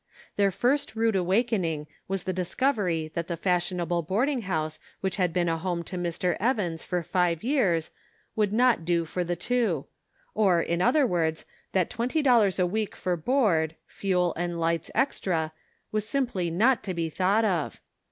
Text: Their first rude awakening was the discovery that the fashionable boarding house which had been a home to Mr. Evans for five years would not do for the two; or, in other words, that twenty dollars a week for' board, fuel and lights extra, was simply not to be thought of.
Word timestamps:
Their 0.35 0.49
first 0.49 0.95
rude 0.95 1.15
awakening 1.15 1.85
was 2.07 2.23
the 2.23 2.33
discovery 2.33 3.11
that 3.13 3.27
the 3.27 3.37
fashionable 3.37 4.01
boarding 4.01 4.41
house 4.41 4.79
which 5.01 5.17
had 5.17 5.31
been 5.31 5.47
a 5.47 5.59
home 5.59 5.83
to 5.83 5.95
Mr. 5.95 6.35
Evans 6.39 6.81
for 6.81 7.03
five 7.03 7.43
years 7.43 7.91
would 8.35 8.51
not 8.51 8.83
do 8.83 9.05
for 9.05 9.23
the 9.23 9.35
two; 9.35 9.85
or, 10.33 10.59
in 10.59 10.81
other 10.81 11.05
words, 11.05 11.45
that 11.73 11.91
twenty 11.91 12.23
dollars 12.23 12.57
a 12.57 12.65
week 12.65 12.95
for' 12.95 13.15
board, 13.15 13.75
fuel 13.85 14.33
and 14.37 14.59
lights 14.59 14.89
extra, 14.95 15.51
was 15.91 16.09
simply 16.09 16.49
not 16.49 16.81
to 16.81 16.95
be 16.95 17.07
thought 17.07 17.45
of. 17.45 17.79